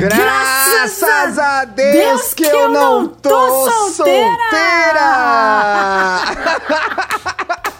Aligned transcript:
Graças, 0.00 0.98
Graças 0.98 1.38
a 1.38 1.64
Deus, 1.66 1.92
Deus 1.92 2.34
que, 2.34 2.44
que, 2.44 2.50
eu 2.50 2.70
não 2.70 3.06
tô, 3.06 3.68
solteira! 3.70 4.30
solteira. 4.48 5.10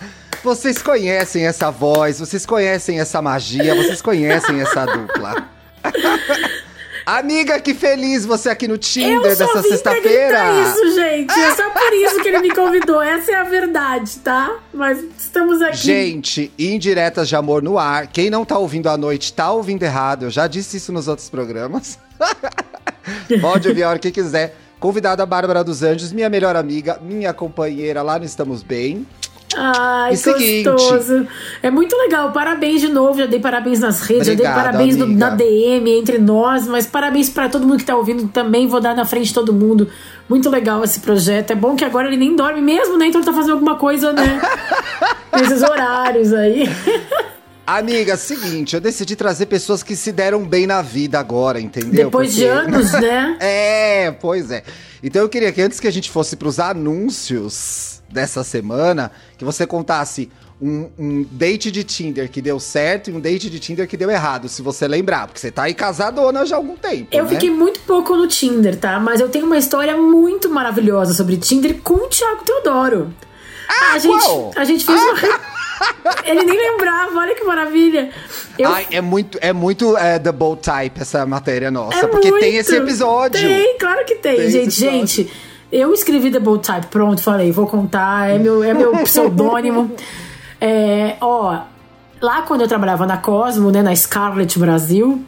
vocês 0.45 0.83
conhecem 0.83 1.47
essa 1.47 1.71
voz, 1.71 2.21
vocês 2.21 2.45
conhecem 2.45 3.01
essa 3.01 3.23
magia, 3.23 3.75
vocês 3.75 4.03
conhecem 4.03 4.61
essa 4.61 4.85
dupla. 4.85 5.49
Amiga, 7.19 7.59
que 7.59 7.75
feliz 7.75 8.25
você 8.25 8.51
aqui 8.51 8.69
no 8.69 8.79
Tinder 8.79 9.37
dessa 9.37 9.63
sexta-feira. 9.63 10.45
isso, 10.63 10.95
gente. 10.95 11.33
É 11.33 11.55
só 11.57 11.69
por 11.71 11.93
isso 11.93 12.23
que 12.23 12.29
ele 12.29 12.39
me 12.39 12.55
convidou. 12.55 13.03
Essa 13.03 13.33
é 13.33 13.35
a 13.35 13.43
verdade, 13.43 14.19
tá? 14.19 14.59
Mas 14.73 15.03
estamos 15.19 15.61
aqui. 15.61 15.77
Gente, 15.77 16.53
indiretas 16.57 17.29
de 17.29 17.35
amor 17.35 17.63
no 17.63 17.79
ar. 17.79 18.07
Quem 18.07 18.31
não 18.31 18.45
tá 18.45 18.57
ouvindo 18.59 18.89
à 18.89 18.97
noite 18.97 19.33
tá 19.33 19.51
ouvindo 19.51 19.83
errado. 19.83 20.27
Eu 20.27 20.31
já 20.31 20.47
disse 20.47 20.77
isso 20.77 20.93
nos 20.93 21.09
outros 21.09 21.29
programas. 21.29 21.99
Pode 23.41 23.69
ouvir 23.69 23.83
a 23.83 23.91
hora 23.91 23.99
que 23.99 24.13
quiser. 24.13 24.57
Convidada 24.79 25.27
Bárbara 25.27 25.65
dos 25.65 25.83
Anjos, 25.83 26.13
minha 26.13 26.31
melhor 26.31 26.55
amiga, 26.55 26.99
minha 27.03 27.35
companheira 27.35 28.03
lá 28.03 28.19
no 28.19 28.25
Estamos 28.25 28.63
Bem. 28.63 29.05
Ai, 29.57 30.15
e 30.15 30.17
gostoso. 30.17 31.03
Seguinte, 31.03 31.29
é 31.63 31.71
muito 31.71 31.97
legal. 31.97 32.31
Parabéns 32.33 32.81
de 32.81 32.89
novo. 32.89 33.19
Já 33.19 33.27
dei 33.27 33.41
parabéns 33.41 33.81
nas 33.81 34.01
redes, 34.03 34.29
Obrigado, 34.29 34.55
já 34.55 34.63
dei 34.63 34.65
parabéns 34.65 34.97
no, 34.97 35.07
na 35.07 35.31
DM 35.31 35.91
entre 35.99 36.19
nós, 36.19 36.67
mas 36.67 36.87
parabéns 36.87 37.29
para 37.29 37.49
todo 37.49 37.67
mundo 37.67 37.79
que 37.79 37.85
tá 37.85 37.97
ouvindo 37.97 38.29
também. 38.29 38.67
Vou 38.67 38.81
dar 38.81 38.95
na 38.95 39.05
frente 39.05 39.29
de 39.29 39.35
todo 39.35 39.53
mundo. 39.53 39.89
Muito 40.29 40.49
legal 40.49 40.85
esse 40.85 41.01
projeto. 41.01 41.51
É 41.51 41.55
bom 41.55 41.75
que 41.75 41.85
agora 41.85 42.07
ele 42.07 42.17
nem 42.17 42.37
dorme 42.37 42.61
mesmo, 42.61 42.97
né? 42.97 43.07
Então 43.07 43.21
ele 43.21 43.27
tá 43.27 43.33
fazendo 43.33 43.53
alguma 43.53 43.75
coisa, 43.75 44.13
né? 44.13 44.41
Nesses 45.37 45.63
horários 45.63 46.33
aí. 46.33 46.69
Amiga, 47.79 48.17
seguinte, 48.17 48.75
eu 48.75 48.81
decidi 48.81 49.15
trazer 49.15 49.47
pessoas 49.47 49.81
que 49.81 49.95
se 49.95 50.11
deram 50.11 50.45
bem 50.45 50.67
na 50.67 50.83
vida 50.83 51.21
agora, 51.21 51.61
entendeu? 51.61 52.07
Depois 52.07 52.31
Porque... 52.31 52.41
de 52.41 52.49
anos, 52.49 52.93
né? 52.93 53.37
é, 53.41 54.11
pois 54.11 54.51
é. 54.51 54.65
Então 55.01 55.23
eu 55.23 55.29
queria 55.29 55.53
que 55.53 55.63
antes 55.63 55.79
que 55.79 55.87
a 55.87 55.91
gente 55.93 56.11
fosse 56.11 56.35
pros 56.35 56.59
anúncios 56.59 58.03
dessa 58.11 58.43
semana, 58.43 59.13
que 59.39 59.45
você 59.45 59.69
contasse 59.69 60.29
um, 60.61 60.91
um, 60.99 61.27
date 61.31 61.71
de 61.71 61.85
Tinder 61.85 62.29
que 62.29 62.43
deu 62.43 62.59
certo 62.59 63.09
e 63.09 63.13
um 63.13 63.21
date 63.21 63.49
de 63.49 63.61
Tinder 63.61 63.87
que 63.87 63.97
deu 63.97 64.11
errado, 64.11 64.49
se 64.49 64.63
você 64.63 64.89
lembrar, 64.89 65.29
porque 65.29 65.39
você 65.39 65.53
tá 65.53 65.63
aí 65.63 65.75
casadona 65.75 66.45
já 66.45 66.57
há 66.57 66.59
algum 66.59 66.75
tempo. 66.75 67.07
Eu 67.13 67.23
né? 67.23 67.31
fiquei 67.31 67.51
muito 67.51 67.79
pouco 67.87 68.17
no 68.17 68.27
Tinder, 68.27 68.77
tá? 68.77 68.99
Mas 68.99 69.21
eu 69.21 69.29
tenho 69.29 69.47
uma 69.47 69.57
história 69.57 69.97
muito 69.97 70.51
maravilhosa 70.51 71.15
sobre 71.15 71.37
Tinder 71.37 71.81
com 71.83 71.95
o 71.95 72.09
Thiago 72.09 72.43
Teodoro. 72.45 73.15
Ah, 73.69 73.93
a, 73.93 73.99
gente, 74.01 74.59
a 74.59 74.65
gente 74.65 74.85
fez 74.85 75.01
ah, 75.01 75.05
uma. 75.05 75.51
Ele 76.25 76.45
nem 76.45 76.57
lembrava, 76.57 77.19
olha 77.19 77.35
que 77.35 77.45
maravilha. 77.45 78.11
Eu... 78.59 78.71
Ai, 78.71 78.87
é 78.91 79.01
muito, 79.01 79.39
é 79.41 79.53
muito 79.53 79.97
é, 79.97 80.19
The 80.19 80.33
Type 80.33 81.01
essa 81.01 81.25
matéria 81.27 81.71
nossa, 81.71 82.05
é 82.05 82.07
porque 82.07 82.31
muito. 82.31 82.43
tem 82.43 82.57
esse 82.57 82.77
episódio. 82.77 83.41
Tem, 83.41 83.79
claro 83.79 84.05
que 84.05 84.17
tem, 84.17 84.37
tem 84.37 84.51
gente. 84.51 84.71
Gente, 84.71 85.33
eu 85.73 85.93
escrevi 85.93 86.31
The 86.31 86.41
Type, 86.41 86.87
pronto, 86.89 87.23
falei, 87.23 87.53
vou 87.53 87.67
contar, 87.67 88.31
é 88.31 88.39
meu, 88.39 88.63
é 88.63 88.75
meu 88.75 88.93
pseudônimo. 89.05 89.95
É, 90.61 91.17
ó, 91.21 91.63
lá 92.21 92.43
quando 92.43 92.63
eu 92.63 92.69
trabalhava 92.69 93.07
na 93.07 93.17
Cosmo, 93.17 93.71
né, 93.71 93.83
na 93.83 93.95
Scarlet 93.95 94.59
Brasil, 94.59 95.25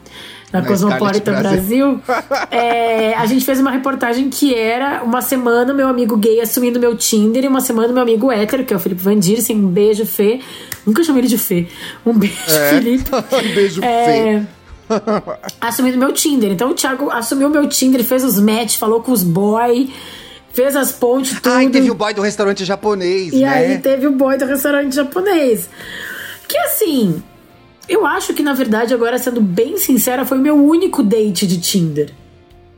na, 0.53 0.61
na 0.61 0.67
Cosmopolitan 0.67 1.33
Brasil, 1.39 1.99
Brasil 2.05 2.27
é, 2.51 3.15
a 3.15 3.25
gente 3.25 3.43
fez 3.43 3.59
uma 3.59 3.71
reportagem 3.71 4.29
que 4.29 4.53
era 4.53 5.03
uma 5.03 5.19
semana 5.19 5.73
meu 5.73 5.87
amigo 5.87 6.15
gay 6.15 6.39
assumindo 6.39 6.79
meu 6.79 6.95
Tinder 6.95 7.43
e 7.43 7.47
uma 7.47 7.59
semana 7.59 7.91
meu 7.91 8.03
amigo 8.03 8.31
hétero, 8.31 8.63
que 8.63 8.71
é 8.71 8.77
o 8.77 8.79
Felipe 8.79 9.01
Van 9.01 9.17
Dirsen, 9.17 9.57
um 9.57 9.67
beijo, 9.67 10.05
Fê. 10.05 10.39
Nunca 10.85 11.03
chamei 11.03 11.21
ele 11.21 11.27
de 11.27 11.39
Fê. 11.39 11.67
Um 12.05 12.13
beijo, 12.13 12.35
é. 12.47 12.69
Felipe. 12.69 13.09
um 13.13 13.55
beijo, 13.55 13.83
é, 13.83 14.05
Fê. 14.05 14.41
assumindo 15.59 15.97
meu 15.97 16.13
Tinder. 16.13 16.51
Então 16.51 16.69
o 16.69 16.75
Thiago 16.75 17.09
assumiu 17.09 17.49
meu 17.49 17.67
Tinder, 17.67 18.03
fez 18.03 18.23
os 18.23 18.39
match, 18.39 18.77
falou 18.77 19.01
com 19.01 19.11
os 19.11 19.23
boy, 19.23 19.91
fez 20.53 20.75
as 20.75 20.91
pontes, 20.91 21.41
tudo. 21.41 21.51
Ah, 21.51 21.63
e 21.63 21.69
teve 21.71 21.89
o 21.89 21.95
boy 21.95 22.13
do 22.13 22.21
restaurante 22.21 22.63
japonês, 22.63 23.33
e 23.33 23.41
né? 23.41 23.49
aí 23.49 23.77
teve 23.79 24.05
o 24.05 24.11
boy 24.11 24.37
do 24.37 24.45
restaurante 24.45 24.93
japonês. 24.93 25.67
Que 26.47 26.57
assim, 26.57 27.23
eu 27.87 28.05
acho 28.05 28.33
que, 28.33 28.43
na 28.43 28.53
verdade, 28.53 28.93
agora 28.93 29.17
sendo 29.17 29.41
bem 29.41 29.77
sincera, 29.77 30.25
foi 30.25 30.37
o 30.37 30.41
meu 30.41 30.55
único 30.55 31.03
date 31.03 31.45
de 31.45 31.59
Tinder. 31.59 32.11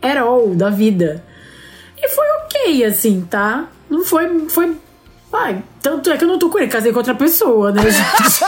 Era 0.02 0.22
all 0.22 0.56
da 0.56 0.70
vida. 0.70 1.24
E 1.98 2.10
foi 2.10 2.26
ok, 2.44 2.86
assim, 2.86 3.22
tá? 3.30 3.68
Não 3.90 4.04
foi. 4.04 4.48
foi 4.50 4.76
Ai, 5.32 5.64
tanto 5.82 6.10
é 6.10 6.18
que 6.18 6.24
eu 6.24 6.28
não 6.28 6.40
tô 6.40 6.50
com 6.50 6.58
ele, 6.58 6.68
casei 6.68 6.92
com 6.92 7.00
outra 7.00 7.16
pessoa, 7.16 7.72
né, 7.72 7.82
gente? 7.92 8.46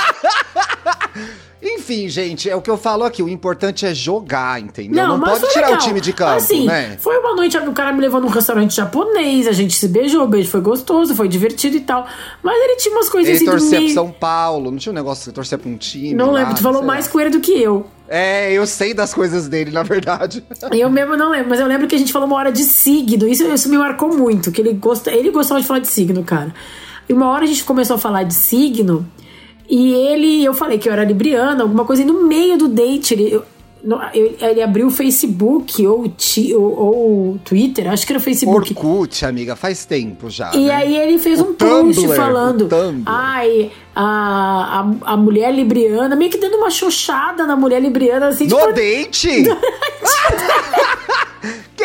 Enfim, 1.62 2.08
gente, 2.08 2.50
é 2.50 2.56
o 2.56 2.62
que 2.62 2.70
eu 2.70 2.78
falo 2.78 3.04
aqui. 3.04 3.24
O 3.24 3.30
importante 3.30 3.86
é 3.86 3.94
jogar, 3.94 4.62
entendeu? 4.62 5.08
Não, 5.08 5.18
não 5.18 5.26
pode 5.28 5.48
tirar 5.52 5.68
legal. 5.68 5.82
o 5.82 5.84
time 5.84 6.00
de 6.00 6.14
campo, 6.14 6.34
assim, 6.34 6.66
né? 6.66 6.98
Foi 7.00 7.18
uma 7.18 7.36
noite, 7.36 7.58
o 7.58 7.74
cara 7.74 7.92
me 7.92 8.00
levou 8.00 8.22
num 8.22 8.28
restaurante 8.28 8.76
japonês, 8.76 9.48
a 9.48 9.52
gente 9.52 9.76
se 9.76 9.88
beijou, 9.88 10.24
o 10.24 10.28
beijo 10.28 10.50
foi 10.50 10.62
gostoso, 10.62 11.16
foi 11.16 11.28
divertido 11.28 11.76
e 11.76 11.82
tal. 11.82 12.06
Mas 12.44 12.56
ele 12.62 12.76
tinha 12.76 12.94
umas 12.94 13.10
coisas 13.10 13.30
ele 13.30 13.38
assim. 13.38 13.46
Ele 13.46 13.60
torcia 13.60 13.80
pro 13.80 13.90
São 13.90 14.12
Paulo, 14.12 14.70
não 14.70 14.78
tinha 14.78 14.92
um 14.92 14.96
negócio 14.96 15.26
de 15.26 15.34
torcer 15.34 15.58
pra 15.58 15.70
um 15.70 15.78
time. 15.78 16.14
Não 16.14 16.32
lembro, 16.32 16.54
tu 16.56 16.62
falou 16.62 16.84
mais 16.84 17.06
lá. 17.08 17.12
com 17.12 17.20
ele 17.20 17.30
do 17.32 17.40
que 17.40 17.52
eu. 17.52 17.88
É, 18.08 18.54
eu 18.54 18.66
sei 18.66 18.94
das 18.94 19.14
coisas 19.14 19.48
dele, 19.48 19.72
na 19.72 19.84
verdade. 19.84 20.44
Eu 20.72 20.90
mesmo 20.90 21.18
não 21.18 21.30
lembro, 21.30 21.50
mas 21.50 21.60
eu 21.60 21.68
lembro 21.68 21.88
que 21.88 21.96
a 21.96 21.98
gente 21.98 22.14
falou 22.14 22.26
uma 22.26 22.38
hora 22.38 22.52
de 22.52 22.64
signo. 22.64 23.28
Isso, 23.28 23.44
isso 23.44 23.68
me 23.68 23.78
marcou 23.78 24.16
muito, 24.16 24.50
que 24.50 24.62
ele, 24.62 24.74
gosta, 24.74 25.12
ele 25.12 25.30
gostava 25.30 25.60
de 25.60 25.68
falar 25.68 25.80
de 25.80 25.88
signo, 25.90 26.24
cara. 26.24 26.54
E 27.10 27.14
uma 27.14 27.30
hora 27.30 27.44
a 27.44 27.48
gente 27.48 27.64
começou 27.64 27.96
a 27.96 28.00
falar 28.00 28.24
de 28.24 28.34
signo. 28.34 29.06
E 29.70 29.94
ele, 29.94 30.44
eu 30.44 30.54
falei 30.54 30.78
que 30.78 30.88
eu 30.88 30.94
era 30.94 31.04
libriana, 31.04 31.64
alguma 31.64 31.84
coisa, 31.84 32.02
e 32.02 32.06
no 32.06 32.26
meio 32.26 32.58
do 32.58 32.70
date, 32.70 33.14
ele, 33.14 33.42
ele 34.42 34.62
abriu 34.62 34.88
o 34.88 34.90
Facebook 34.90 35.86
ou, 35.86 36.12
ou, 36.56 36.80
ou 36.80 37.40
Twitter, 37.44 37.92
acho 37.92 38.06
que 38.06 38.14
era 38.14 38.20
o 38.20 38.24
Facebook. 38.24 38.74
Orkut, 38.74 39.26
amiga, 39.26 39.56
faz 39.56 39.86
tempo 39.86 40.30
já. 40.30 40.52
E 40.54 40.68
né? 40.68 40.76
aí 40.76 40.98
ele 40.98 41.20
fez 41.20 41.40
o 41.40 41.50
um 41.50 41.54
Tumblr, 41.54 41.96
post 41.96 42.16
falando: 42.16 42.70
ai, 43.06 43.72
a, 43.96 44.86
a, 45.04 45.14
a 45.14 45.18
mulher 45.18 45.54
libriana, 45.54 46.16
meio 46.16 46.32
que 46.32 46.38
dando 46.38 46.58
uma 46.58 46.70
xoxada 46.70 47.46
na 47.46 47.56
mulher 47.56 47.82
libriana, 47.82 48.28
assim. 48.28 48.48
No 48.48 48.58
tipo, 48.58 48.74
date? 48.74 49.48
que 51.76 51.84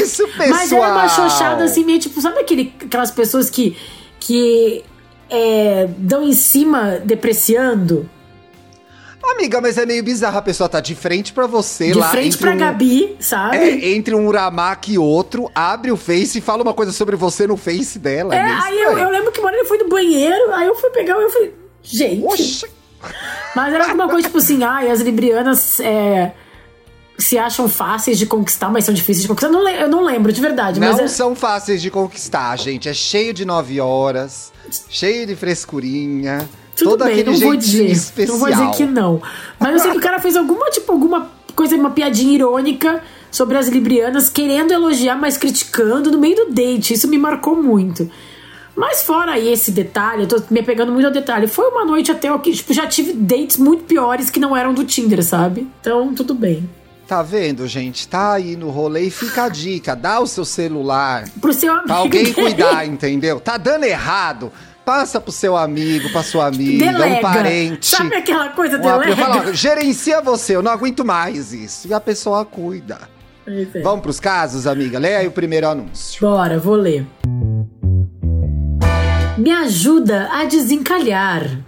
isso, 0.00 0.26
pessoal? 0.28 0.50
Mas 0.50 0.72
era 0.72 0.92
uma 0.92 1.08
xoxada 1.08 1.64
assim, 1.64 1.84
meio 1.84 1.98
tipo, 1.98 2.20
sabe 2.20 2.40
aquele, 2.40 2.72
aquelas 2.84 3.10
pessoas 3.10 3.48
que. 3.48 3.76
que 4.18 4.84
é, 5.30 5.88
dão 5.98 6.22
em 6.22 6.32
cima 6.32 6.98
depreciando. 7.04 8.08
Amiga, 9.22 9.60
mas 9.60 9.76
é 9.76 9.84
meio 9.84 10.02
bizarro 10.02 10.38
a 10.38 10.42
pessoa 10.42 10.68
tá 10.68 10.80
de 10.80 10.94
frente 10.94 11.32
para 11.32 11.46
você 11.46 11.88
de 11.88 11.98
lá. 11.98 12.06
De 12.06 12.12
frente 12.12 12.38
pra 12.38 12.52
um, 12.52 12.56
Gabi, 12.56 13.16
sabe? 13.20 13.56
É, 13.56 13.90
entre 13.90 14.14
um 14.14 14.26
Uramaki 14.26 14.94
e 14.94 14.98
outro, 14.98 15.50
abre 15.54 15.92
o 15.92 15.96
Face 15.96 16.38
e 16.38 16.40
fala 16.40 16.62
uma 16.62 16.72
coisa 16.72 16.92
sobre 16.92 17.14
você 17.14 17.46
no 17.46 17.56
Face 17.56 17.98
dela. 17.98 18.34
É, 18.34 18.38
é 18.38 18.42
aí 18.42 18.80
eu, 18.80 18.98
eu, 18.98 19.10
lembro 19.10 19.30
que 19.30 19.38
uma 19.38 19.48
hora 19.48 19.58
ele 19.58 19.68
foi 19.68 19.78
no 19.78 19.88
banheiro, 19.88 20.52
aí 20.54 20.66
eu 20.66 20.74
fui 20.74 20.90
pegar 20.90 21.18
e 21.18 21.22
eu 21.22 21.30
falei, 21.30 21.54
gente. 21.82 22.66
Mas 23.54 23.74
era 23.74 23.84
alguma 23.84 24.08
coisa 24.08 24.26
tipo 24.26 24.38
assim, 24.38 24.64
ai, 24.64 24.90
as 24.90 25.00
librianas 25.00 25.78
é, 25.80 26.32
se 27.18 27.36
acham 27.36 27.68
fáceis 27.68 28.18
de 28.18 28.26
conquistar, 28.26 28.70
mas 28.70 28.84
são 28.84 28.94
difíceis 28.94 29.22
de 29.22 29.28
conquistar. 29.28 29.48
Eu 29.48 29.52
não, 29.52 29.68
eu 29.68 29.88
não 29.88 30.04
lembro, 30.04 30.32
de 30.32 30.40
verdade. 30.40 30.80
Não 30.80 30.98
é... 30.98 31.06
são 31.06 31.34
fáceis 31.34 31.82
de 31.82 31.90
conquistar, 31.90 32.56
gente. 32.56 32.88
É 32.88 32.94
cheio 32.94 33.34
de 33.34 33.44
nove 33.44 33.80
horas 33.80 34.52
cheio 34.88 35.26
de 35.26 35.36
frescurinha. 35.36 36.48
Tudo 36.76 36.90
todo 36.90 37.04
bem, 37.04 37.14
aquele 37.14 37.30
não 37.30 37.38
vou 37.40 37.56
dizer, 37.56 37.90
especial. 37.90 38.38
Não 38.38 38.44
vou 38.44 38.50
dizer 38.50 38.76
que 38.76 38.86
não. 38.86 39.20
Mas 39.58 39.72
eu 39.72 39.78
sei 39.80 39.90
que 39.90 39.98
o 39.98 40.00
cara 40.00 40.20
fez 40.20 40.36
alguma, 40.36 40.70
tipo, 40.70 40.92
alguma 40.92 41.30
coisa, 41.54 41.74
uma 41.74 41.90
piadinha 41.90 42.34
irônica 42.34 43.02
sobre 43.30 43.58
as 43.58 43.68
librianas, 43.68 44.28
querendo 44.28 44.72
elogiar, 44.72 45.16
mas 45.16 45.36
criticando 45.36 46.10
no 46.10 46.18
meio 46.18 46.36
do 46.36 46.52
date. 46.52 46.94
Isso 46.94 47.08
me 47.08 47.18
marcou 47.18 47.60
muito. 47.60 48.08
Mas 48.76 49.02
fora 49.02 49.32
aí 49.32 49.52
esse 49.52 49.72
detalhe, 49.72 50.22
eu 50.22 50.28
tô 50.28 50.40
me 50.50 50.62
pegando 50.62 50.92
muito 50.92 51.06
ao 51.06 51.10
detalhe. 51.10 51.48
Foi 51.48 51.68
uma 51.68 51.84
noite 51.84 52.12
até 52.12 52.36
que, 52.38 52.52
tipo, 52.52 52.72
já 52.72 52.86
tive 52.86 53.12
dates 53.12 53.56
muito 53.56 53.82
piores 53.82 54.30
que 54.30 54.38
não 54.38 54.56
eram 54.56 54.72
do 54.72 54.84
Tinder, 54.84 55.20
sabe? 55.24 55.66
Então, 55.80 56.14
tudo 56.14 56.32
bem. 56.32 56.70
Tá 57.08 57.22
vendo, 57.22 57.66
gente? 57.66 58.06
Tá 58.06 58.34
aí 58.34 58.54
no 58.54 58.68
rolê 58.68 59.04
e 59.04 59.10
fica 59.10 59.44
a 59.44 59.48
dica. 59.48 59.96
Dá 59.96 60.20
o 60.20 60.26
seu 60.26 60.44
celular. 60.44 61.24
Pro 61.40 61.54
seu 61.54 61.72
amigo. 61.72 61.86
Pra 61.86 61.96
alguém 61.96 62.34
cuidar, 62.34 62.86
entendeu? 62.86 63.40
Tá 63.40 63.56
dando 63.56 63.84
errado. 63.84 64.52
Passa 64.84 65.18
pro 65.18 65.32
seu 65.32 65.56
amigo, 65.56 66.10
pra 66.10 66.22
sua 66.22 66.48
amiga, 66.48 66.84
delega. 66.92 67.16
um 67.16 67.20
parente. 67.22 67.86
Sabe 67.86 68.14
aquela 68.14 68.50
coisa 68.50 68.76
um 68.76 68.82
delega? 68.82 69.16
Fala, 69.16 69.54
gerencia 69.54 70.20
você, 70.20 70.54
eu 70.56 70.62
não 70.62 70.70
aguento 70.70 71.02
mais 71.02 71.50
isso. 71.54 71.88
E 71.88 71.94
a 71.94 72.00
pessoa 72.00 72.44
cuida. 72.44 72.98
É. 73.46 73.80
Vamos 73.80 74.02
pros 74.02 74.20
casos, 74.20 74.66
amiga? 74.66 74.98
Leia 74.98 75.20
aí 75.20 75.26
o 75.26 75.32
primeiro 75.32 75.66
anúncio. 75.66 76.20
Bora, 76.20 76.58
vou 76.58 76.74
ler. 76.76 77.06
Me 79.38 79.50
ajuda 79.50 80.28
a 80.30 80.44
desencalhar. 80.44 81.58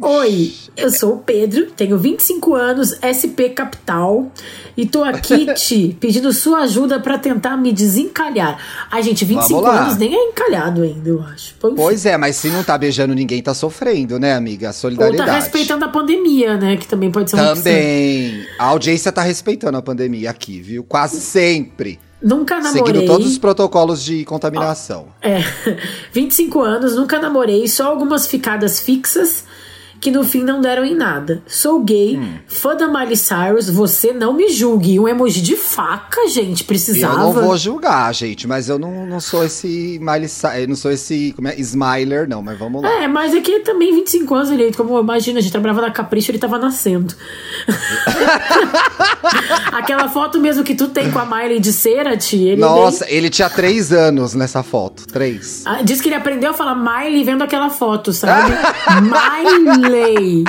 Oi, 0.00 0.52
eu 0.76 0.90
sou 0.90 1.14
o 1.14 1.18
Pedro, 1.18 1.66
tenho 1.70 1.98
25 1.98 2.54
anos, 2.54 2.94
SP 3.02 3.50
Capital, 3.54 4.30
e 4.76 4.86
tô 4.86 5.04
aqui 5.04 5.52
te 5.54 5.96
pedindo 6.00 6.32
sua 6.32 6.60
ajuda 6.60 6.98
para 6.98 7.18
tentar 7.18 7.56
me 7.56 7.72
desencalhar. 7.72 8.58
Ai, 8.90 9.02
gente, 9.02 9.24
25 9.24 9.64
anos 9.66 9.96
nem 9.96 10.14
é 10.14 10.28
encalhado 10.30 10.82
ainda, 10.82 11.08
eu 11.08 11.22
acho. 11.22 11.54
Pois, 11.60 11.74
pois 11.74 12.06
é, 12.06 12.16
mas 12.16 12.36
se 12.36 12.48
não 12.48 12.64
tá 12.64 12.76
beijando 12.76 13.14
ninguém, 13.14 13.42
tá 13.42 13.54
sofrendo, 13.54 14.18
né, 14.18 14.34
amiga? 14.34 14.72
Solidariedade. 14.72 15.30
Ou 15.30 15.36
tá 15.36 15.40
respeitando 15.40 15.84
a 15.84 15.88
pandemia, 15.88 16.56
né? 16.56 16.76
Que 16.76 16.88
também 16.88 17.10
pode 17.10 17.30
ser 17.30 17.36
uma 17.36 17.54
Também. 17.54 18.46
A 18.58 18.64
audiência 18.66 19.12
tá 19.12 19.22
respeitando 19.22 19.76
a 19.78 19.82
pandemia 19.82 20.30
aqui, 20.30 20.60
viu? 20.60 20.82
Quase 20.84 21.20
sempre. 21.20 22.00
Nunca 22.22 22.58
namorei. 22.58 22.84
Seguindo 22.84 23.06
todos 23.06 23.26
os 23.26 23.38
protocolos 23.38 24.02
de 24.02 24.24
contaminação. 24.24 25.08
É. 25.20 25.40
25 26.10 26.60
anos, 26.62 26.96
nunca 26.96 27.20
namorei, 27.20 27.68
só 27.68 27.86
algumas 27.86 28.26
ficadas 28.26 28.80
fixas 28.80 29.44
que 30.04 30.10
no 30.10 30.22
fim 30.22 30.44
não 30.44 30.60
deram 30.60 30.84
em 30.84 30.94
nada. 30.94 31.42
Sou 31.46 31.82
gay, 31.82 32.18
hum. 32.18 32.34
fã 32.46 32.76
da 32.76 32.86
Miley 32.86 33.16
Cyrus, 33.16 33.70
você 33.70 34.12
não 34.12 34.34
me 34.34 34.50
julgue. 34.50 35.00
Um 35.00 35.08
emoji 35.08 35.40
de 35.40 35.56
faca, 35.56 36.28
gente, 36.28 36.62
precisava. 36.62 37.14
Eu 37.14 37.20
não 37.20 37.32
vou 37.32 37.56
julgar, 37.56 38.14
gente, 38.14 38.46
mas 38.46 38.68
eu 38.68 38.78
não, 38.78 39.06
não 39.06 39.18
sou 39.18 39.42
esse 39.42 39.98
Miley 40.02 40.28
Cyrus, 40.28 40.68
não 40.68 40.76
sou 40.76 40.92
esse 40.92 41.32
como 41.34 41.48
é, 41.48 41.58
Smiler, 41.58 42.28
não, 42.28 42.42
mas 42.42 42.58
vamos 42.58 42.82
lá. 42.82 43.02
É, 43.02 43.08
mas 43.08 43.34
é 43.34 43.40
que 43.40 43.60
também 43.60 43.94
25 43.94 44.34
anos 44.34 44.50
ele, 44.50 44.74
como 44.74 45.00
imagina, 45.00 45.38
a 45.38 45.42
gente 45.42 45.52
trabalhava 45.52 45.80
na 45.80 45.90
Capricho, 45.90 46.30
ele 46.30 46.38
tava 46.38 46.58
nascendo. 46.58 47.14
Aquela 49.72 50.10
foto 50.10 50.38
mesmo 50.38 50.62
que 50.62 50.74
tu 50.74 50.88
tem 50.88 51.10
com 51.10 51.18
a 51.18 51.24
Miley 51.24 51.60
de 51.60 51.72
Cerati, 51.72 52.36
ele 52.36 52.60
Nossa, 52.60 53.06
ele 53.08 53.30
tinha 53.30 53.48
três 53.48 53.90
anos 53.90 54.34
nessa 54.34 54.62
foto, 54.62 55.06
três. 55.06 55.62
Ah, 55.64 55.80
diz 55.80 56.02
que 56.02 56.10
ele 56.10 56.16
aprendeu 56.16 56.50
a 56.50 56.52
falar 56.52 56.74
Miley 56.74 57.24
vendo 57.24 57.42
aquela 57.42 57.70
foto, 57.70 58.12
sabe? 58.12 58.52
Miley 59.00 59.93
lei. 59.94 60.44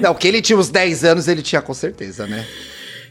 Não, 0.00 0.14
que 0.14 0.28
ele 0.28 0.42
tinha 0.42 0.58
uns 0.58 0.68
10 0.68 1.04
anos, 1.04 1.28
ele 1.28 1.42
tinha 1.42 1.62
com 1.62 1.74
certeza, 1.74 2.26
né? 2.26 2.44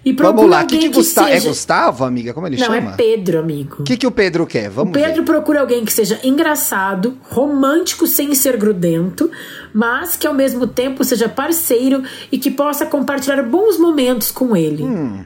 E 0.03 0.13
Vamos 0.13 0.47
lá, 0.47 0.61
o 0.61 0.67
que, 0.67 0.77
que, 0.77 0.89
que 0.89 0.95
Gustavo. 0.95 1.29
É 1.29 1.33
seja... 1.33 1.47
É 1.47 1.49
Gustavo, 1.49 2.03
amiga? 2.05 2.31
Como 2.31 2.45
ele 2.45 2.57
Não, 2.57 2.65
chama? 2.67 2.79
Não, 2.79 2.91
é 2.91 2.95
Pedro, 2.95 3.39
amigo. 3.39 3.77
O 3.79 3.83
que, 3.83 3.97
que 3.97 4.05
o 4.05 4.11
Pedro 4.11 4.45
quer? 4.45 4.69
Vamos 4.69 4.91
O 4.91 4.93
Pedro 4.93 5.15
ver. 5.15 5.25
procura 5.25 5.61
alguém 5.61 5.83
que 5.83 5.91
seja 5.91 6.19
engraçado, 6.23 7.17
romântico 7.23 8.05
sem 8.05 8.35
ser 8.35 8.55
grudento, 8.55 9.31
mas 9.73 10.15
que 10.15 10.27
ao 10.27 10.33
mesmo 10.33 10.67
tempo 10.67 11.03
seja 11.03 11.27
parceiro 11.27 12.03
e 12.31 12.37
que 12.37 12.51
possa 12.51 12.85
compartilhar 12.85 13.41
bons 13.41 13.79
momentos 13.79 14.29
com 14.29 14.55
ele. 14.55 14.83
Hum. 14.83 15.25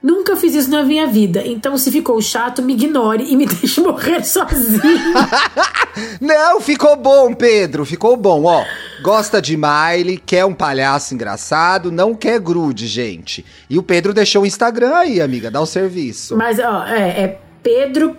Nunca 0.00 0.36
fiz 0.36 0.54
isso 0.54 0.70
na 0.70 0.84
minha 0.84 1.08
vida, 1.08 1.42
então 1.44 1.76
se 1.76 1.90
ficou 1.90 2.22
chato, 2.22 2.62
me 2.62 2.74
ignore 2.74 3.24
e 3.24 3.36
me 3.36 3.46
deixe 3.46 3.80
morrer 3.80 4.24
sozinho. 4.24 4.80
Não, 6.20 6.60
ficou 6.60 6.94
bom, 6.96 7.34
Pedro, 7.34 7.84
ficou 7.84 8.16
bom, 8.16 8.44
ó. 8.44 8.64
Gosta 9.02 9.42
de 9.42 9.56
Miley, 9.56 10.16
quer 10.16 10.44
um 10.44 10.54
palhaço 10.54 11.14
engraçado, 11.14 11.90
não 11.90 12.14
quer 12.14 12.40
grude, 12.40 12.86
gente. 12.86 13.44
E 13.68 13.78
o 13.78 13.82
Pedro 13.82 14.12
deixou 14.12 14.42
o 14.42 14.46
Instagram 14.46 14.94
aí, 14.94 15.20
amiga, 15.20 15.50
dá 15.50 15.60
o 15.60 15.66
serviço. 15.66 16.36
Mas, 16.36 16.58
ó, 16.58 16.84
é, 16.84 17.22
é 17.22 17.40
Pedro 17.62 18.16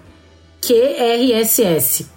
QRSS. 0.61 2.07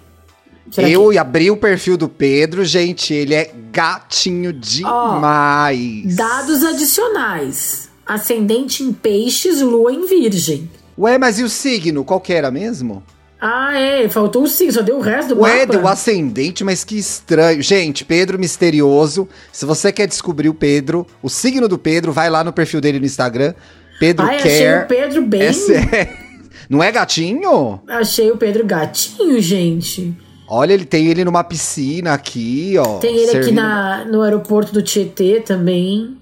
Será 0.71 0.89
eu 0.89 1.09
que... 1.09 1.17
abri 1.17 1.51
o 1.51 1.57
perfil 1.57 1.97
do 1.97 2.09
Pedro, 2.09 2.65
gente, 2.65 3.13
ele 3.13 3.33
é 3.33 3.51
gatinho 3.71 4.51
demais. 4.51 6.13
Ó, 6.13 6.15
dados 6.15 6.63
adicionais. 6.63 7.92
Ascendente 8.13 8.83
em 8.83 8.93
peixes, 8.93 9.59
lua 9.59 9.91
em 9.91 10.05
virgem. 10.05 10.69
Ué, 10.95 11.17
mas 11.17 11.39
e 11.39 11.43
o 11.43 11.49
signo? 11.49 12.05
Qual 12.05 12.21
que 12.21 12.31
era 12.31 12.51
mesmo? 12.51 13.01
Ah, 13.41 13.75
é, 13.75 14.07
faltou 14.07 14.43
o 14.43 14.47
signo, 14.47 14.71
só 14.71 14.81
deu 14.83 14.97
o 14.97 15.01
resto 15.01 15.33
do 15.33 15.41
Ué, 15.41 15.61
mapa. 15.61 15.71
deu 15.73 15.87
ascendente, 15.87 16.63
mas 16.63 16.83
que 16.83 16.95
estranho. 16.95 17.61
Gente, 17.63 18.05
Pedro 18.05 18.37
Misterioso, 18.37 19.27
se 19.51 19.65
você 19.65 19.91
quer 19.91 20.05
descobrir 20.07 20.47
o 20.47 20.53
Pedro, 20.53 21.07
o 21.23 21.29
signo 21.29 21.67
do 21.67 21.77
Pedro, 21.77 22.13
vai 22.13 22.29
lá 22.29 22.43
no 22.43 22.53
perfil 22.53 22.79
dele 22.79 22.99
no 22.99 23.05
Instagram. 23.05 23.55
Pedro 23.99 24.27
Ai, 24.27 24.37
quer. 24.37 24.77
Achei 24.77 24.83
o 24.83 24.87
Pedro 24.87 25.21
bem. 25.23 25.41
É 25.41 26.09
Não 26.69 26.83
é 26.83 26.91
gatinho? 26.91 27.81
Achei 27.87 28.31
o 28.31 28.37
Pedro 28.37 28.63
gatinho, 28.63 29.41
gente. 29.41 30.15
Olha, 30.47 30.71
ele 30.71 30.85
tem 30.85 31.07
ele 31.07 31.25
numa 31.25 31.43
piscina 31.43 32.13
aqui, 32.13 32.75
ó. 32.77 32.99
Tem 32.99 33.15
ele 33.15 33.25
servindo... 33.25 33.45
aqui 33.45 33.51
na, 33.51 34.05
no 34.05 34.21
aeroporto 34.21 34.71
do 34.71 34.83
Tietê 34.83 35.41
também. 35.41 36.17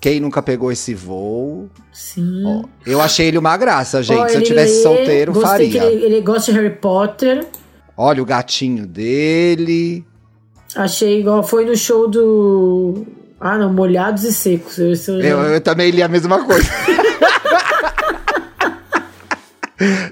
Quem 0.00 0.20
nunca 0.20 0.42
pegou 0.42 0.70
esse 0.70 0.94
voo? 0.94 1.68
Sim. 1.92 2.42
Ó, 2.44 2.62
eu 2.84 3.00
achei 3.00 3.28
ele 3.28 3.38
uma 3.38 3.56
graça, 3.56 4.02
gente. 4.02 4.20
Ó, 4.20 4.28
Se 4.28 4.36
eu 4.36 4.42
tivesse 4.42 4.76
lê, 4.76 4.82
solteiro, 4.82 5.34
faria. 5.34 5.70
Que 5.70 5.78
ele, 5.78 6.04
ele 6.04 6.20
gosta 6.20 6.52
de 6.52 6.58
Harry 6.58 6.76
Potter. 6.76 7.46
Olha 7.96 8.22
o 8.22 8.26
gatinho 8.26 8.86
dele. 8.86 10.04
Achei 10.74 11.20
igual. 11.20 11.42
Foi 11.42 11.64
no 11.64 11.76
show 11.76 12.08
do. 12.08 13.06
Ah, 13.40 13.58
não, 13.58 13.72
molhados 13.72 14.24
e 14.24 14.32
secos. 14.32 14.78
Eu, 14.78 14.92
eu, 15.08 15.20
eu, 15.20 15.38
eu 15.54 15.60
também 15.60 15.90
li 15.90 16.02
a 16.02 16.08
mesma 16.08 16.44
coisa. 16.44 16.68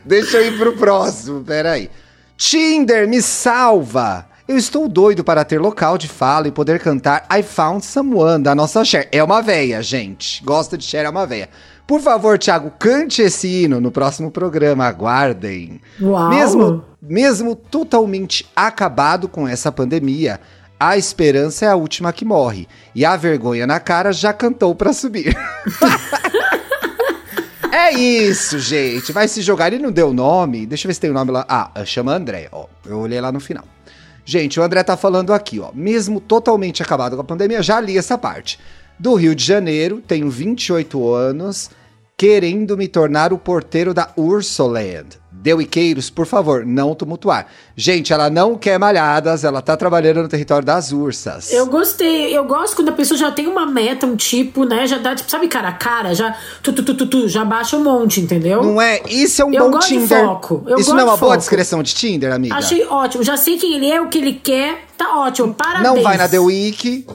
Deixa 0.05 0.39
eu 0.39 0.53
ir 0.53 0.59
pro 0.59 0.75
próximo, 0.75 1.43
peraí. 1.43 1.91
Tinder, 2.37 3.09
me 3.09 3.23
salva! 3.23 4.27
Eu 4.47 4.59
estou 4.59 4.87
doido 4.87 5.25
para 5.25 5.43
ter 5.43 5.59
local 5.59 5.97
de 5.97 6.07
fala 6.07 6.47
e 6.47 6.53
poder 6.53 6.79
cantar 6.79 7.27
I 7.33 7.43
Found 7.43 7.83
Someone 7.83 8.45
da 8.45 8.55
nossa 8.55 8.85
Cher. 8.85 9.09
É 9.11 9.25
uma 9.25 9.41
véia, 9.41 9.83
gente. 9.83 10.45
Gosta 10.45 10.77
de 10.77 10.85
Cher, 10.85 11.07
é 11.07 11.09
uma 11.09 11.27
véia. 11.27 11.49
Por 11.87 11.99
favor, 11.99 12.39
Thiago, 12.39 12.71
cante 12.79 13.23
esse 13.23 13.49
hino 13.49 13.81
no 13.81 13.91
próximo 13.91 14.31
programa. 14.31 14.85
Aguardem. 14.85 15.81
Uau. 15.99 16.29
Mesmo, 16.29 16.85
mesmo 17.01 17.57
totalmente 17.57 18.47
acabado 18.55 19.29
com 19.29 19.49
essa 19.49 19.73
pandemia, 19.73 20.39
a 20.79 20.99
esperança 20.99 21.65
é 21.65 21.69
a 21.69 21.77
última 21.77 22.13
que 22.13 22.27
morre. 22.27 22.69
E 22.95 23.03
a 23.03 23.17
vergonha 23.17 23.67
na 23.67 23.81
cara 23.81 24.13
já 24.13 24.35
cantou 24.35 24.75
para 24.75 24.93
subir. 24.93 25.35
é 27.73 27.93
isso, 27.95 28.59
gente. 28.59 29.11
Vai 29.11 29.27
se 29.27 29.41
jogar. 29.41 29.73
Ele 29.73 29.83
não 29.83 29.91
deu 29.91 30.13
nome. 30.13 30.67
Deixa 30.67 30.87
eu 30.87 30.91
ver 30.91 30.95
se 30.95 31.01
tem 31.01 31.11
o 31.11 31.15
nome 31.15 31.31
lá. 31.31 31.47
Ah, 31.49 31.71
chama 31.87 32.15
André. 32.15 32.49
Ó, 32.53 32.67
eu 32.85 32.99
olhei 32.99 33.23
lá 33.23 33.33
no 33.33 33.41
final. 33.41 33.65
Gente, 34.25 34.59
o 34.59 34.63
André 34.63 34.83
tá 34.83 34.97
falando 34.97 35.33
aqui, 35.33 35.61
ó. 35.61 35.71
Mesmo 35.75 36.21
totalmente 36.21 36.83
acabado 36.83 37.17
com 37.17 37.23
a 37.23 37.25
pandemia, 37.25 37.63
já 37.63 37.81
li 37.81 37.99
essa 37.99 38.17
parte. 38.17 38.59
Do 38.99 39.15
Rio 39.15 39.35
de 39.35 39.45
Janeiro, 39.45 40.01
tenho 40.01 40.31
28 40.31 41.13
anos, 41.13 41.71
querendo 42.17 42.77
me 42.77 42.89
tornar 42.89 43.33
o 43.33 43.39
porteiro 43.39 43.93
da 43.93 44.11
Ursoland. 44.17 45.19
Deu 45.45 45.61
Iqueiros, 45.61 46.09
por 46.09 46.25
favor, 46.25 46.65
não 46.65 46.95
tumultuar. 46.95 47.49
Gente, 47.77 48.15
ela 48.15 48.31
não 48.31 48.57
quer 48.57 48.79
malhadas, 48.79 49.45
ela 49.45 49.61
tá 49.61 49.77
trabalhando 49.77 50.23
no 50.23 50.29
território 50.29 50.65
das 50.65 50.91
ursas. 50.91 51.53
Eu 51.53 51.67
gostei, 51.67 52.35
eu 52.35 52.47
gosto 52.47 52.75
quando 52.75 52.89
a 52.89 52.93
pessoa 52.93 53.19
já 53.19 53.31
tem 53.31 53.47
uma 53.47 53.67
meta, 53.67 54.07
um 54.07 54.17
tipo, 54.17 54.65
né? 54.65 54.87
Já 54.87 54.97
dá, 54.97 55.15
tipo, 55.15 55.31
sabe, 55.31 55.47
cara 55.47 55.69
a 55.69 55.73
cara, 55.73 56.15
já 56.15 56.35
tu, 56.63 56.73
tu, 56.73 56.83
tu, 56.83 56.95
tu, 56.95 57.07
tu, 57.07 57.29
já 57.29 57.45
baixa 57.45 57.77
um 57.77 57.85
monte, 57.85 58.23
entendeu? 58.23 58.63
Não 58.63 58.81
é? 58.81 59.03
Isso 59.07 59.43
é 59.43 59.45
um 59.45 59.53
eu 59.53 59.65
bom 59.65 59.73
gosto 59.73 59.89
Tinder. 59.89 60.19
De 60.19 60.25
foco. 60.25 60.63
Eu 60.67 60.79
Isso 60.79 60.87
gosto 60.87 60.93
não 60.95 61.01
é 61.01 61.05
uma 61.05 61.15
de 61.15 61.21
boa 61.21 61.33
foco. 61.33 61.37
descrição 61.37 61.83
de 61.83 61.95
Tinder, 61.95 62.33
amiga? 62.33 62.55
Achei 62.55 62.83
ótimo, 62.87 63.23
já 63.23 63.37
sei 63.37 63.59
quem 63.59 63.75
ele 63.75 63.91
é, 63.91 64.01
o 64.01 64.09
que 64.09 64.17
ele 64.17 64.33
quer, 64.33 64.87
tá 64.97 65.19
ótimo, 65.19 65.53
parabéns. 65.53 65.85
Não 65.85 66.03
vai 66.03 66.17
na 66.17 66.27
The 66.27 66.39
Week. 66.39 67.07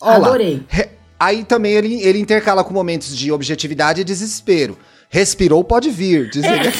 Olá. 0.00 0.16
Adorei. 0.16 0.64
Aí 1.20 1.44
também 1.44 1.74
ele, 1.74 2.00
ele 2.00 2.18
intercala 2.20 2.64
com 2.64 2.72
momentos 2.72 3.14
de 3.14 3.30
objetividade 3.30 4.00
e 4.00 4.04
desespero. 4.04 4.78
Respirou, 5.08 5.64
pode 5.64 5.90
vir. 5.90 6.28
Diz 6.30 6.44
é. 6.44 6.72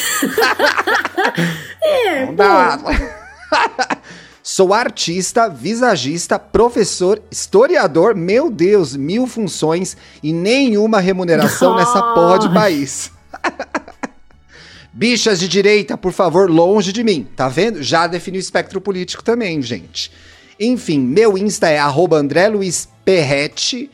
é, 1.82 2.26
Não 2.26 2.34
dá. 2.34 2.78
Sou 4.42 4.72
artista, 4.72 5.48
visagista, 5.48 6.38
professor, 6.38 7.22
historiador, 7.30 8.14
meu 8.14 8.50
Deus, 8.50 8.96
mil 8.96 9.26
funções 9.26 9.96
e 10.22 10.32
nenhuma 10.32 11.00
remuneração 11.00 11.76
nessa 11.76 12.02
porra 12.14 12.38
de 12.38 12.52
país. 12.52 13.12
Bichas 14.92 15.38
de 15.38 15.48
direita, 15.48 15.96
por 15.98 16.12
favor, 16.12 16.50
longe 16.50 16.92
de 16.92 17.04
mim. 17.04 17.28
Tá 17.36 17.48
vendo? 17.48 17.82
Já 17.82 18.06
defini 18.06 18.38
o 18.38 18.40
espectro 18.40 18.80
político 18.80 19.22
também, 19.22 19.60
gente. 19.60 20.10
Enfim, 20.58 20.98
meu 20.98 21.38
Insta 21.38 21.68
é 21.68 21.78
André 21.78 22.48
Luiz 22.48 22.88
Perrete, 23.04 23.90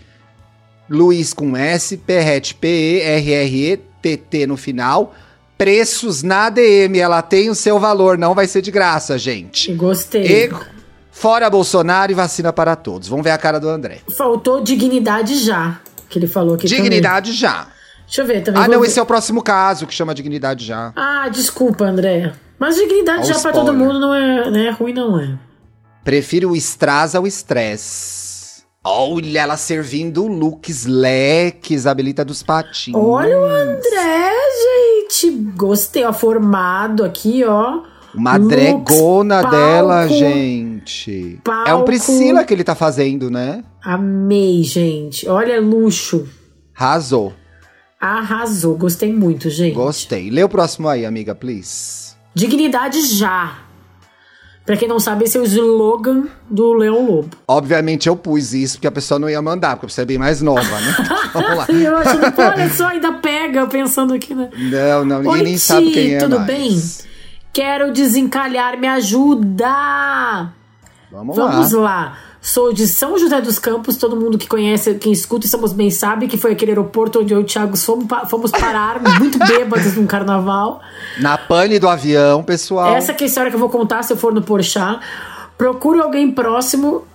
Luiz 0.88 1.34
com 1.34 1.56
S, 1.56 1.96
Perrete, 1.96 2.54
P-E-R-R-E-T-T 4.04 4.46
no 4.46 4.56
final. 4.56 5.14
Preços 5.56 6.22
na 6.22 6.50
DM, 6.50 6.98
ela 6.98 7.22
tem 7.22 7.48
o 7.48 7.54
seu 7.54 7.78
valor, 7.78 8.18
não 8.18 8.34
vai 8.34 8.46
ser 8.46 8.60
de 8.60 8.70
graça, 8.70 9.16
gente. 9.16 9.72
Gostei. 9.72 10.46
E 10.46 10.50
fora 11.10 11.48
Bolsonaro 11.48 12.12
e 12.12 12.14
vacina 12.14 12.52
para 12.52 12.76
todos. 12.76 13.08
Vamos 13.08 13.24
ver 13.24 13.30
a 13.30 13.38
cara 13.38 13.58
do 13.60 13.68
André. 13.68 14.00
Faltou 14.16 14.62
dignidade 14.62 15.36
já, 15.38 15.80
que 16.08 16.18
ele 16.18 16.26
falou 16.26 16.56
aqui 16.56 16.66
Dignidade 16.66 17.26
também. 17.30 17.40
já. 17.40 17.68
Deixa 18.04 18.20
eu 18.22 18.26
ver 18.26 18.42
também. 18.42 18.62
Ah, 18.62 18.68
não, 18.68 18.80
ver. 18.80 18.88
esse 18.88 18.98
é 18.98 19.02
o 19.02 19.06
próximo 19.06 19.42
caso 19.42 19.86
que 19.86 19.94
chama 19.94 20.14
dignidade 20.14 20.64
já. 20.66 20.92
Ah, 20.94 21.28
desculpa, 21.28 21.84
André. 21.84 22.32
Mas 22.58 22.76
dignidade 22.76 23.24
Olha 23.24 23.32
já 23.32 23.38
o 23.38 23.42
pra 23.42 23.52
todo 23.52 23.72
mundo 23.72 23.98
não 23.98 24.14
é, 24.14 24.50
não 24.50 24.58
é 24.58 24.70
ruim, 24.70 24.92
não 24.92 25.18
é. 25.18 25.38
Prefiro 26.02 26.50
o 26.50 26.56
strass 26.56 27.14
ao 27.14 27.26
estresse. 27.26 28.23
Olha 28.86 29.40
ela 29.40 29.56
servindo 29.56 30.26
looks 30.26 30.84
leques, 30.84 31.86
habilita 31.86 32.22
dos 32.22 32.42
patinhos. 32.42 33.00
Olha 33.02 33.40
o 33.40 33.44
André, 33.44 34.30
gente. 34.62 35.30
Gostei, 35.56 36.04
ó. 36.04 36.12
Formado 36.12 37.02
aqui, 37.02 37.42
ó. 37.44 37.82
Uma 38.14 38.36
Looks, 38.36 38.48
dregona 38.56 39.40
palco. 39.40 39.56
dela, 39.56 40.06
gente. 40.06 41.10
gente. 41.10 41.40
Palco. 41.42 41.68
É 41.70 41.74
um 41.74 41.82
Priscila 41.84 42.44
que 42.44 42.52
ele 42.52 42.62
tá 42.62 42.74
fazendo, 42.74 43.30
né? 43.30 43.64
Amei, 43.82 44.62
gente. 44.62 45.26
Olha, 45.28 45.60
luxo. 45.60 46.28
Arrasou. 46.76 47.32
Arrasou. 47.98 48.76
Gostei 48.76 49.12
muito, 49.12 49.48
gente. 49.48 49.74
Gostei. 49.74 50.30
Lê 50.30 50.44
o 50.44 50.48
próximo 50.48 50.88
aí, 50.88 51.06
amiga, 51.06 51.34
please. 51.34 52.14
Dignidade 52.34 53.00
já. 53.00 53.63
Pra 54.64 54.78
quem 54.78 54.88
não 54.88 54.98
sabe, 54.98 55.24
esse 55.24 55.36
é 55.36 55.40
o 55.40 55.44
slogan 55.44 56.24
do 56.48 56.72
Leão 56.72 57.06
Lobo. 57.06 57.36
Obviamente 57.46 58.08
eu 58.08 58.16
pus 58.16 58.54
isso 58.54 58.76
porque 58.76 58.86
a 58.86 58.92
pessoa 58.92 59.18
não 59.18 59.28
ia 59.28 59.42
mandar, 59.42 59.76
porque 59.76 59.92
você 59.92 60.00
é 60.00 60.04
bem 60.06 60.16
mais 60.16 60.40
nova, 60.40 60.62
né? 60.62 60.96
Vamos 61.34 61.56
lá. 61.58 61.66
Eu 61.68 61.96
achando, 61.98 62.32
pô, 62.32 62.42
olha 62.42 62.70
só, 62.70 62.88
ainda 62.88 63.12
pega, 63.12 63.66
pensando 63.66 64.14
aqui, 64.14 64.34
né? 64.34 64.48
Não, 64.56 65.04
não, 65.04 65.18
ninguém 65.18 65.32
Oi, 65.32 65.42
nem 65.42 65.58
sabe 65.58 65.90
quem 65.90 66.14
é 66.14 66.18
tudo 66.18 66.36
mais. 66.36 66.46
bem? 66.46 66.80
Quero 67.52 67.92
desencalhar, 67.92 68.78
me 68.78 68.88
ajuda! 68.88 70.52
Vamos, 71.12 71.36
Vamos 71.36 71.72
lá. 71.72 71.80
lá. 71.82 72.18
Sou 72.44 72.74
de 72.74 72.86
São 72.86 73.16
José 73.16 73.40
dos 73.40 73.58
Campos, 73.58 73.96
todo 73.96 74.14
mundo 74.14 74.36
que 74.36 74.46
conhece, 74.46 74.96
quem 74.96 75.10
escuta 75.10 75.46
Estamos 75.46 75.72
Bem 75.72 75.90
sabe 75.90 76.28
que 76.28 76.36
foi 76.36 76.52
aquele 76.52 76.72
aeroporto 76.72 77.20
onde 77.20 77.32
eu 77.32 77.40
e 77.40 77.42
o 77.42 77.46
Thiago 77.46 77.74
fomos, 77.74 78.06
fomos 78.28 78.50
parar, 78.50 79.00
muito 79.18 79.38
bêbados 79.38 79.96
num 79.96 80.06
carnaval. 80.06 80.78
Na 81.18 81.38
pane 81.38 81.78
do 81.78 81.88
avião, 81.88 82.42
pessoal. 82.42 82.94
Essa 82.94 83.14
que 83.14 83.24
é 83.24 83.26
a 83.26 83.28
história 83.28 83.50
que 83.50 83.56
eu 83.56 83.60
vou 83.60 83.70
contar 83.70 84.02
se 84.02 84.12
eu 84.12 84.16
for 84.18 84.30
no 84.30 84.42
Porchat. 84.42 85.00
Procuro 85.56 86.02
alguém 86.02 86.30
próximo. 86.30 87.06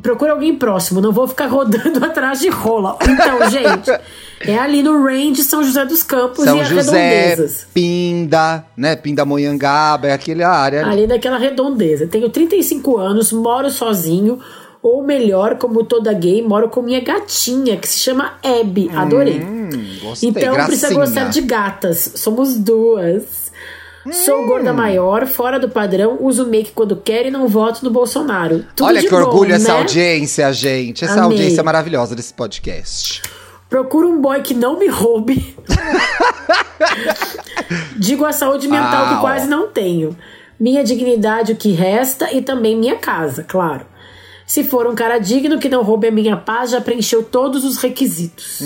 Procura 0.00 0.32
alguém 0.32 0.56
próximo, 0.56 1.02
não 1.02 1.12
vou 1.12 1.28
ficar 1.28 1.48
rodando 1.52 2.02
atrás 2.02 2.40
de 2.40 2.48
rola. 2.48 2.96
Então, 3.02 3.50
gente, 3.50 3.90
é 4.40 4.56
ali 4.56 4.82
no 4.82 5.04
range 5.04 5.42
São 5.42 5.62
José 5.62 5.84
dos 5.84 6.02
Campos 6.02 6.44
São 6.44 6.62
e 6.62 6.64
José, 6.64 7.26
redondezas. 7.26 7.66
Pinda, 7.74 8.64
né? 8.74 8.96
Pindamonhangaba, 8.96 10.06
é 10.06 10.12
aquela 10.14 10.48
área. 10.48 10.80
ali. 10.80 10.92
Ali 10.92 11.06
daquela 11.06 11.36
redondeza. 11.36 12.06
Tenho 12.06 12.30
35 12.30 12.96
anos, 12.96 13.32
moro 13.32 13.68
sozinho. 13.70 14.38
Ou 14.82 15.02
melhor, 15.02 15.56
como 15.56 15.82
toda 15.84 16.12
gay, 16.12 16.40
moro 16.40 16.68
com 16.68 16.80
minha 16.82 17.00
gatinha, 17.00 17.76
que 17.76 17.88
se 17.88 17.98
chama 17.98 18.34
Abby. 18.44 18.88
Adorei. 18.94 19.40
Hum, 19.40 19.68
gostei. 20.00 20.28
Então 20.30 20.54
precisa 20.54 20.88
Gracinha. 20.88 21.00
gostar 21.04 21.24
de 21.30 21.40
gatas. 21.40 22.12
Somos 22.16 22.56
duas. 22.56 23.48
Sou 24.24 24.42
Hum. 24.42 24.46
gorda 24.46 24.72
maior, 24.72 25.26
fora 25.26 25.58
do 25.58 25.68
padrão, 25.68 26.16
uso 26.20 26.46
make 26.46 26.70
quando 26.72 26.96
quero 26.96 27.28
e 27.28 27.30
não 27.30 27.46
voto 27.48 27.84
no 27.84 27.90
Bolsonaro. 27.90 28.64
Tudo 28.74 28.86
Olha 28.86 29.02
que 29.02 29.10
bom, 29.10 29.16
orgulho 29.16 29.52
essa 29.52 29.72
né? 29.74 29.78
audiência, 29.80 30.50
gente. 30.52 31.04
Essa 31.04 31.14
Amei. 31.14 31.24
audiência 31.24 31.62
maravilhosa 31.62 32.14
desse 32.16 32.32
podcast. 32.32 33.20
Procuro 33.68 34.08
um 34.08 34.18
boy 34.20 34.40
que 34.40 34.54
não 34.54 34.78
me 34.78 34.86
roube. 34.86 35.54
Digo 37.96 38.24
a 38.24 38.32
saúde 38.32 38.68
mental 38.68 39.04
Ah, 39.04 39.08
que 39.08 39.14
ó. 39.16 39.20
quase 39.20 39.46
não 39.46 39.68
tenho. 39.68 40.16
Minha 40.58 40.82
dignidade, 40.82 41.52
o 41.52 41.56
que 41.56 41.72
resta, 41.72 42.32
e 42.32 42.40
também 42.40 42.76
minha 42.76 42.96
casa, 42.96 43.44
claro. 43.44 43.84
Se 44.48 44.64
for 44.64 44.86
um 44.86 44.94
cara 44.94 45.18
digno 45.18 45.58
que 45.60 45.68
não 45.68 45.82
roube 45.82 46.08
a 46.08 46.10
minha 46.10 46.34
paz, 46.36 46.70
já 46.70 46.80
preencheu 46.80 47.22
todos 47.22 47.64
os 47.66 47.76
requisitos. 47.76 48.60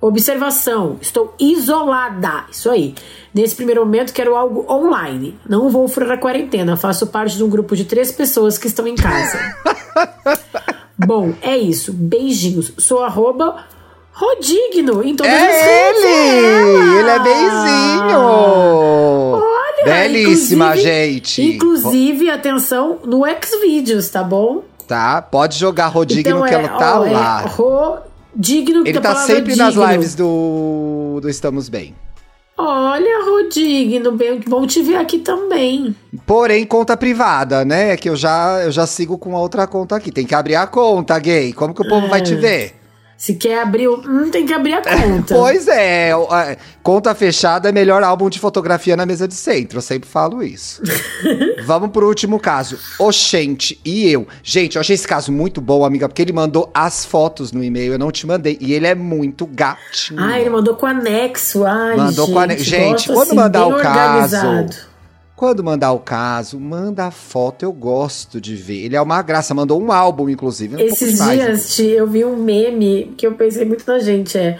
Observação: 0.00 0.98
estou 1.00 1.34
isolada. 1.40 2.44
Isso 2.50 2.70
aí. 2.70 2.94
Nesse 3.34 3.56
primeiro 3.56 3.80
momento, 3.84 4.12
quero 4.12 4.36
algo 4.36 4.64
online. 4.72 5.36
Não 5.48 5.68
vou 5.68 5.88
furar 5.88 6.12
a 6.12 6.16
quarentena. 6.16 6.76
Faço 6.76 7.08
parte 7.08 7.36
de 7.36 7.42
um 7.42 7.48
grupo 7.48 7.74
de 7.74 7.84
três 7.84 8.12
pessoas 8.12 8.56
que 8.56 8.68
estão 8.68 8.86
em 8.86 8.94
casa. 8.94 9.38
Bom, 10.96 11.34
é 11.42 11.56
isso. 11.58 11.92
Beijinhos. 11.92 12.72
Sou 12.78 13.02
arroba 13.02 13.64
Rodigno 14.12 15.02
em 15.02 15.16
todas 15.16 15.32
as 15.32 15.40
É 15.42 15.86
redes. 15.88 16.04
ele! 16.04 16.98
Ele 17.00 17.10
é 17.10 17.18
beizinho! 17.18 18.20
Olha, 19.34 19.84
Belíssima, 19.84 20.66
inclusive- 20.68 20.88
gente! 20.88 21.42
Inclusive, 21.42 22.30
atenção, 22.30 23.00
no 23.04 23.22
Xvideos, 23.42 24.08
tá 24.08 24.22
bom? 24.22 24.62
Tá, 24.86 25.22
pode 25.22 25.58
jogar 25.58 25.86
Rodigno 25.88 26.44
que 26.44 26.54
ela 26.54 26.68
tá 26.68 27.00
ó, 27.00 27.04
lá. 27.04 27.42
É 27.42 27.48
Rodigno, 27.48 28.86
Ele 28.86 28.92
da 28.92 29.00
tá 29.00 29.16
sempre 29.16 29.56
nas 29.56 29.74
digno. 29.74 29.90
lives 29.90 30.14
do, 30.14 31.18
do 31.22 31.28
Estamos 31.28 31.68
Bem. 31.68 31.94
Olha, 32.56 33.24
Rodigno, 33.24 34.12
bem, 34.12 34.40
bom 34.46 34.64
te 34.66 34.80
ver 34.80 34.96
aqui 34.96 35.18
também. 35.18 35.94
Porém, 36.24 36.64
conta 36.64 36.96
privada, 36.96 37.64
né? 37.64 37.96
Que 37.96 38.08
eu 38.08 38.14
já, 38.14 38.60
eu 38.62 38.70
já 38.70 38.86
sigo 38.86 39.18
com 39.18 39.36
a 39.36 39.40
outra 39.40 39.66
conta 39.66 39.96
aqui. 39.96 40.12
Tem 40.12 40.24
que 40.24 40.34
abrir 40.34 40.54
a 40.54 40.66
conta, 40.66 41.18
gay. 41.18 41.52
Como 41.52 41.74
que 41.74 41.82
o 41.82 41.88
povo 41.88 42.06
vai 42.08 42.22
te 42.22 42.34
ver? 42.36 42.76
Se 43.16 43.34
quer 43.34 43.62
abrir, 43.62 43.88
o- 43.88 44.00
hum, 44.06 44.28
tem 44.30 44.44
que 44.44 44.52
abrir 44.52 44.74
a 44.74 44.82
conta. 44.82 45.34
Pois 45.34 45.66
é, 45.68 46.10
conta 46.82 47.14
fechada 47.14 47.68
é 47.68 47.72
melhor 47.72 48.02
álbum 48.02 48.28
de 48.28 48.38
fotografia 48.38 48.96
na 48.96 49.06
mesa 49.06 49.26
de 49.26 49.34
centro. 49.34 49.78
Eu 49.78 49.82
sempre 49.82 50.08
falo 50.08 50.42
isso. 50.42 50.82
Vamos 51.64 51.90
pro 51.90 52.06
último 52.06 52.38
caso. 52.38 52.78
Oxente 52.98 53.80
e 53.84 54.10
eu. 54.10 54.26
Gente, 54.42 54.76
eu 54.76 54.80
achei 54.80 54.94
esse 54.94 55.06
caso 55.08 55.32
muito 55.32 55.60
bom, 55.60 55.84
amiga, 55.84 56.08
porque 56.08 56.20
ele 56.22 56.32
mandou 56.32 56.70
as 56.74 57.04
fotos 57.04 57.52
no 57.52 57.62
e-mail, 57.64 57.92
eu 57.94 57.98
não 57.98 58.10
te 58.10 58.26
mandei. 58.26 58.58
E 58.60 58.72
ele 58.74 58.86
é 58.86 58.94
muito 58.94 59.46
gatinho. 59.46 60.20
Ah, 60.22 60.38
ele 60.38 60.50
mandou 60.50 60.74
com 60.74 60.84
anexo. 60.86 61.64
Ai, 61.64 61.96
Mandou 61.96 62.26
gente, 62.26 62.34
com 62.34 62.38
anexo. 62.40 62.64
Gente, 62.64 63.06
quando 63.08 63.22
assim, 63.28 63.36
mandar 63.36 63.64
bem 63.64 63.72
o 63.72 63.76
caso, 63.78 64.36
organizado. 64.36 64.76
Quando 65.44 65.62
mandar 65.62 65.92
o 65.92 65.98
caso, 65.98 66.58
manda 66.58 67.04
a 67.04 67.10
foto, 67.10 67.64
eu 67.64 67.70
gosto 67.70 68.40
de 68.40 68.56
ver. 68.56 68.82
Ele 68.86 68.96
é 68.96 69.00
uma 69.02 69.20
graça, 69.20 69.52
mandou 69.52 69.78
um 69.78 69.92
álbum, 69.92 70.26
inclusive. 70.30 70.74
um 70.74 70.78
Esses 70.78 71.22
dias 71.22 71.76
Ti, 71.76 71.84
eu 71.84 72.06
vi 72.06 72.24
um 72.24 72.34
meme 72.34 73.12
que 73.14 73.26
eu 73.26 73.32
pensei 73.34 73.66
muito 73.66 73.84
na 73.86 73.98
gente. 73.98 74.38
É. 74.38 74.58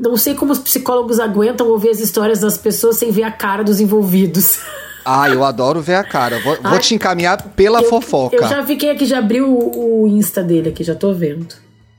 Não 0.00 0.16
sei 0.16 0.32
como 0.34 0.50
os 0.50 0.58
psicólogos 0.58 1.20
aguentam 1.20 1.68
ouvir 1.68 1.90
as 1.90 2.00
histórias 2.00 2.40
das 2.40 2.56
pessoas 2.56 2.96
sem 2.96 3.10
ver 3.10 3.24
a 3.24 3.30
cara 3.30 3.62
dos 3.62 3.80
envolvidos. 3.80 4.60
Ah, 5.06 5.28
eu 5.28 5.44
adoro 5.44 5.82
ver 5.82 5.96
a 5.96 6.02
cara. 6.02 6.40
Vou, 6.40 6.56
vou 6.62 6.78
te 6.78 6.94
encaminhar 6.94 7.50
pela 7.50 7.82
eu, 7.82 7.90
fofoca. 7.90 8.36
Eu 8.36 8.48
já 8.48 8.64
fiquei 8.64 8.88
aqui, 8.88 9.04
já 9.04 9.18
abri 9.18 9.42
o, 9.42 9.50
o 9.52 10.06
Insta 10.08 10.42
dele 10.42 10.70
aqui, 10.70 10.82
já 10.82 10.94
tô 10.94 11.12
vendo. 11.12 11.54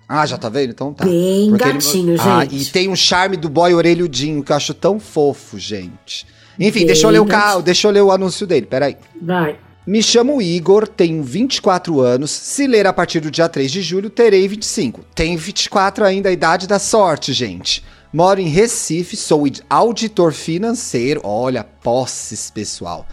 Ah, 0.10 0.26
já 0.26 0.40
tá 0.40 0.50
vendo? 0.50 0.72
Então 0.72 0.92
tá. 0.92 1.06
Bem 1.06 1.52
Porque 1.52 1.64
ele- 1.66 1.74
gatinho, 1.74 2.16
Ah, 2.20 2.44
gente. 2.44 2.64
e 2.64 2.66
tem 2.72 2.90
um 2.90 2.96
charme 2.96 3.38
do 3.38 3.48
boy 3.48 3.76
orelhudinho 3.76 4.42
que 4.44 4.52
eu 4.52 4.56
acho 4.56 4.74
tão 4.74 5.00
fofo, 5.00 5.60
gente. 5.60 6.26
Enfim, 6.60 6.86
deixa 6.86 7.08
eu 7.08 7.12
ler 7.12 7.20
o 7.20 7.26
carro, 7.26 7.62
deixa 7.62 7.88
eu 7.88 7.92
ler 7.92 8.02
o 8.02 8.12
anúncio 8.12 8.48
dele, 8.48 8.66
peraí. 8.66 8.98
Vai. 9.22 9.58
Me 9.86 10.02
chamo 10.02 10.42
Igor, 10.42 10.88
tenho 10.88 11.22
24 11.22 12.02
anos. 12.02 12.32
Se 12.32 12.66
ler 12.66 12.88
a 12.88 12.94
partir 12.94 13.20
do 13.20 13.30
dia 13.30 13.48
3 13.48 13.72
de 13.72 13.84
julho, 13.84 14.10
terei 14.10 14.48
25. 14.48 15.06
Tenho 15.14 15.38
24 15.38 16.04
ainda, 16.04 16.30
a 16.30 16.32
idade 16.32 16.68
da 16.68 16.80
sorte, 16.80 17.34
gente. 17.34 17.84
Moro 18.12 18.40
em 18.40 18.48
Recife, 18.48 19.16
sou 19.16 19.44
auditor 19.70 20.32
financeiro. 20.32 21.22
Olha, 21.24 21.64
posses, 21.64 22.50
pessoal. 22.50 23.06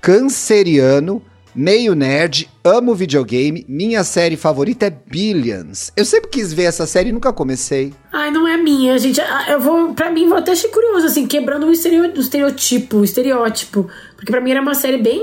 Canceriano, 0.00 1.20
meio 1.54 1.94
nerd, 1.94 2.48
amo 2.64 2.94
videogame. 2.94 3.64
Minha 3.68 4.04
série 4.04 4.36
favorita 4.36 4.86
é 4.86 4.90
Billions. 4.90 5.92
Eu 5.96 6.04
sempre 6.04 6.30
quis 6.30 6.52
ver 6.52 6.64
essa 6.64 6.86
série 6.86 7.10
e 7.10 7.12
nunca 7.12 7.32
comecei. 7.32 7.92
Ai, 8.12 8.30
não 8.30 8.46
é 8.46 8.56
minha, 8.56 8.98
gente. 8.98 9.20
Ah, 9.20 9.46
Eu 9.50 9.60
vou, 9.60 9.94
pra 9.94 10.10
mim, 10.10 10.28
vou 10.28 10.38
até 10.38 10.52
achei 10.52 10.70
curioso, 10.70 11.06
assim, 11.06 11.26
quebrando 11.26 11.66
o 11.66 11.72
estereo- 11.72 12.12
o 12.16 12.20
estereotipo, 12.20 12.98
o 12.98 13.04
estereótipo. 13.04 13.88
Porque 14.16 14.30
pra 14.30 14.40
mim 14.40 14.50
era 14.50 14.60
uma 14.60 14.74
série 14.74 14.98
bem 14.98 15.22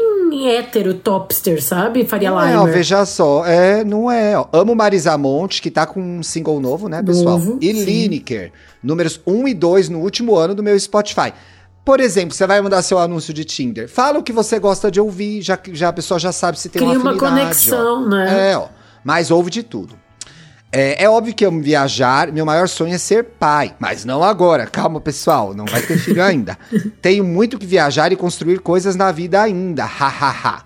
hétero, 0.49 0.93
topster, 0.95 1.61
sabe? 1.63 2.03
Faria 2.05 2.29
Não 2.31 2.41
é, 2.41 2.57
ó, 2.57 2.65
veja 2.65 3.05
só, 3.05 3.45
é, 3.45 3.83
não 3.83 4.09
é. 4.11 4.37
Ó. 4.37 4.47
Amo 4.51 4.75
Marisa 4.75 5.17
Monte, 5.17 5.61
que 5.61 5.71
tá 5.71 5.85
com 5.85 6.01
um 6.01 6.23
single 6.23 6.59
novo, 6.59 6.89
né, 6.89 7.01
pessoal? 7.03 7.37
Novo, 7.39 7.57
e 7.61 7.73
sim. 7.73 7.83
Lineker, 7.85 8.51
números 8.83 9.21
1 9.25 9.47
e 9.47 9.53
2 9.53 9.87
no 9.89 9.99
último 9.99 10.35
ano 10.35 10.53
do 10.55 10.63
meu 10.63 10.77
Spotify. 10.79 11.31
Por 11.87 12.01
exemplo, 12.01 12.35
você 12.35 12.45
vai 12.45 12.59
mandar 12.61 12.81
seu 12.81 12.99
anúncio 12.99 13.33
de 13.33 13.45
Tinder. 13.45 13.87
Fala 13.87 14.19
o 14.19 14.23
que 14.23 14.33
você 14.33 14.59
gosta 14.59 14.91
de 14.91 14.99
ouvir, 14.99 15.41
já, 15.41 15.55
que- 15.55 15.73
já 15.73 15.87
a 15.87 15.93
pessoa 15.93 16.19
já 16.19 16.33
sabe 16.33 16.59
se 16.59 16.67
tem 16.67 16.81
Cria 16.81 16.99
uma 16.99 17.01
uma 17.01 17.11
afinidade. 17.11 17.39
conexão, 17.39 18.03
ó. 18.05 18.09
né? 18.09 18.51
É, 18.51 18.57
ó. 18.57 18.67
Mas 19.05 19.31
ouve 19.31 19.49
de 19.49 19.63
tudo. 19.63 19.95
É, 20.69 21.05
é 21.05 21.09
óbvio 21.09 21.33
que 21.33 21.45
amo 21.45 21.61
viajar, 21.61 22.29
meu 22.29 22.45
maior 22.45 22.67
sonho 22.67 22.93
é 22.93 22.97
ser 22.97 23.23
pai. 23.23 23.73
Mas 23.79 24.03
não 24.03 24.21
agora, 24.21 24.67
calma 24.67 24.99
pessoal, 24.99 25.53
não 25.53 25.63
vai 25.63 25.81
ter 25.81 25.97
filho 25.97 26.21
ainda. 26.21 26.57
Tenho 27.01 27.23
muito 27.23 27.57
que 27.57 27.65
viajar 27.65 28.11
e 28.11 28.17
construir 28.17 28.59
coisas 28.59 28.97
na 28.97 29.09
vida 29.13 29.41
ainda, 29.41 29.85
hahaha. 29.85 30.65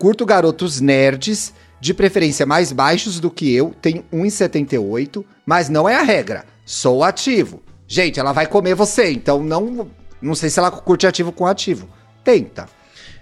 Curto 0.00 0.26
garotos 0.26 0.80
nerds, 0.80 1.54
de 1.80 1.94
preferência 1.94 2.44
mais 2.44 2.72
baixos 2.72 3.20
do 3.20 3.30
que 3.30 3.54
eu, 3.54 3.72
tenho 3.80 4.02
1,78, 4.12 5.24
mas 5.46 5.68
não 5.68 5.88
é 5.88 5.94
a 5.94 6.02
regra, 6.02 6.44
sou 6.64 7.04
ativo. 7.04 7.62
Gente, 7.86 8.18
ela 8.18 8.32
vai 8.32 8.46
comer 8.48 8.74
você, 8.74 9.12
então 9.12 9.40
não, 9.44 9.86
não 10.20 10.34
sei 10.34 10.50
se 10.50 10.58
ela 10.58 10.70
curte 10.70 11.06
ativo 11.06 11.32
com 11.32 11.46
ativo. 11.46 11.88
Tenta. 12.24 12.68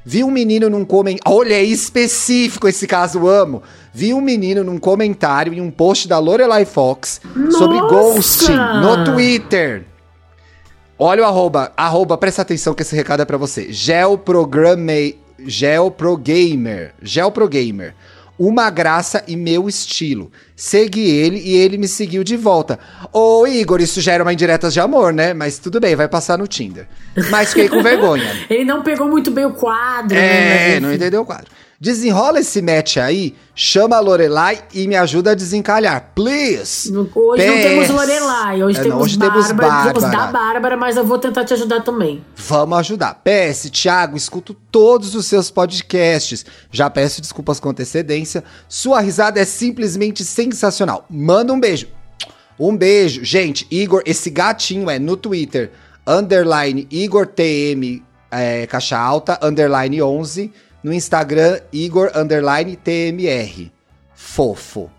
Vi 0.05 0.23
um 0.23 0.31
menino 0.31 0.69
num 0.69 0.85
comentário. 0.85 1.39
Olha, 1.39 1.55
é 1.55 1.63
específico 1.63 2.69
esse 2.69 2.87
caso, 2.87 3.27
amo. 3.27 3.63
Vi 3.93 4.13
um 4.13 4.21
menino 4.21 4.63
num 4.63 4.79
comentário 4.79 5.55
em 5.55 5.61
um 5.61 5.71
post 5.71 6.07
da 6.07 6.19
Lorelai 6.19 6.65
Fox 6.67 7.21
sobre 7.51 7.79
Nossa! 7.79 7.95
ghosting 7.95 8.57
no 8.83 9.05
Twitter. 9.05 9.85
Olha 10.99 11.23
o 11.23 11.27
arroba, 11.27 11.73
arroba, 11.77 12.17
presta 12.17 12.43
atenção 12.43 12.75
que 12.75 12.83
esse 12.83 12.95
recado 12.95 13.21
é 13.21 13.25
pra 13.25 13.37
você. 13.37 13.73
Geoprograme, 13.73 15.19
Geoprogamer, 15.39 16.95
Geoprogamer. 17.03 17.95
Uma 18.39 18.69
graça 18.69 19.23
e 19.29 19.37
meu 19.37 19.69
estilo. 19.69 20.31
Segui 20.57 21.09
ele 21.09 21.39
e 21.39 21.55
ele 21.55 21.79
me 21.79 21.87
seguiu 21.87 22.25
de 22.25 22.37
volta. 22.37 22.79
Ô 23.13 23.47
Igor, 23.47 23.81
isso 23.81 24.01
gera 24.01 24.25
uma 24.25 24.33
indireta 24.33 24.71
de 24.71 24.81
amor, 24.81 25.13
né? 25.13 25.33
Mas 25.33 25.59
tudo 25.59 25.79
bem, 25.79 25.95
vai 25.95 26.09
passar 26.09 26.37
no 26.37 26.47
Tinder. 26.47 26.89
Mas 27.31 27.51
fiquei 27.51 27.69
com 27.69 27.81
vergonha. 27.83 28.47
Ele 28.51 28.65
não 28.65 28.83
pegou 28.83 29.09
muito 29.09 29.31
bem 29.31 29.45
o 29.45 29.53
quadro. 29.53 30.17
É, 30.17 30.75
né? 30.75 30.81
não 30.81 30.93
entendeu 30.93 31.23
o 31.23 31.27
quadro. 31.27 31.47
Desenrola 31.81 32.41
esse 32.41 32.63
match 32.63 32.97
aí, 32.97 33.35
chama 33.55 33.97
a 33.97 34.01
Lorelai 34.01 34.63
e 34.73 34.87
me 34.87 34.97
ajuda 34.97 35.33
a 35.33 35.35
desencalhar. 35.35 36.13
Please! 36.15 36.91
Hoje 37.15 37.47
não 37.47 37.55
temos 37.57 37.89
Lorelai, 37.91 38.63
hoje, 38.63 38.79
É, 38.79 38.83
temos, 38.83 38.97
não, 38.97 39.03
hoje 39.03 39.19
Bárbara, 39.19 39.43
temos 39.43 39.55
Bárbara. 39.57 39.93
temos 39.95 40.11
da 40.11 40.27
Bárbara, 40.27 40.77
mas 40.77 40.97
eu 40.97 41.05
vou 41.05 41.19
tentar 41.19 41.45
te 41.45 41.53
ajudar 41.55 41.81
também. 41.83 42.25
Vamos 42.37 42.79
ajudar. 42.79 43.23
PS, 43.25 43.71
Thiago, 43.71 44.17
escuto 44.17 44.55
todos 44.71 45.15
os 45.15 45.27
seus 45.27 45.51
podcasts. 45.51 46.45
Já 46.71 46.89
peço 46.89 47.21
desculpas 47.21 47.59
com 47.61 47.69
antecedência. 47.71 48.45
Sua 48.69 49.01
risada 49.01 49.41
é 49.41 49.45
simplesmente 49.45 50.25
sensacional. 50.25 51.05
Manda 51.11 51.53
um 51.53 51.61
beijo. 51.61 51.89
Um 52.59 52.77
beijo. 52.77 53.25
Gente, 53.25 53.67
Igor, 53.71 54.03
esse 54.07 54.31
gatinho 54.31 54.89
é 54.89 54.99
no 54.99 55.17
Twitter, 55.17 55.73
underline 56.07 56.87
Igor 56.91 57.27
TM, 57.27 58.03
é, 58.31 58.67
caixa 58.67 58.97
alta, 58.99 59.39
underline 59.43 60.01
11. 60.01 60.53
No 60.85 60.93
Instagram, 60.93 61.61
Igor, 61.73 62.13
underline 62.15 62.77
TMR. 62.77 63.73
Fofo. 64.15 64.91